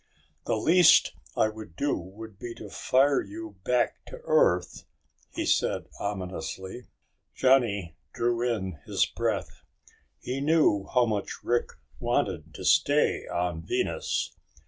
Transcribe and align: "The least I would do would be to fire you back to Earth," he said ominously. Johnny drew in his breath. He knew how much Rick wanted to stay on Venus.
"The 0.47 0.55
least 0.55 1.13
I 1.37 1.49
would 1.49 1.75
do 1.75 1.95
would 1.95 2.39
be 2.39 2.55
to 2.55 2.71
fire 2.71 3.21
you 3.21 3.57
back 3.63 4.03
to 4.05 4.19
Earth," 4.23 4.83
he 5.29 5.45
said 5.45 5.85
ominously. 5.99 6.87
Johnny 7.35 7.95
drew 8.11 8.41
in 8.41 8.79
his 8.87 9.05
breath. 9.05 9.61
He 10.19 10.41
knew 10.41 10.89
how 10.91 11.05
much 11.05 11.43
Rick 11.43 11.73
wanted 11.99 12.51
to 12.55 12.65
stay 12.65 13.27
on 13.27 13.61
Venus. 13.61 14.35